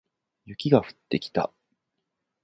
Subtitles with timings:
[0.47, 1.51] 雪が降ってきた